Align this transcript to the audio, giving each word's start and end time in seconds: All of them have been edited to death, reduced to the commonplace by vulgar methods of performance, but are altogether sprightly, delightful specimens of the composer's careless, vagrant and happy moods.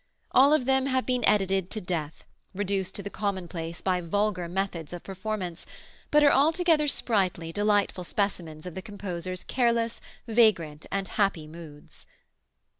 All 0.31 0.51
of 0.51 0.65
them 0.65 0.87
have 0.87 1.05
been 1.05 1.23
edited 1.27 1.69
to 1.69 1.79
death, 1.79 2.23
reduced 2.55 2.95
to 2.95 3.03
the 3.03 3.11
commonplace 3.11 3.81
by 3.81 4.01
vulgar 4.01 4.47
methods 4.49 4.93
of 4.93 5.03
performance, 5.03 5.67
but 6.09 6.23
are 6.23 6.31
altogether 6.31 6.87
sprightly, 6.87 7.51
delightful 7.51 8.03
specimens 8.03 8.65
of 8.65 8.73
the 8.73 8.81
composer's 8.81 9.43
careless, 9.43 10.01
vagrant 10.25 10.87
and 10.91 11.07
happy 11.07 11.45
moods. 11.45 12.07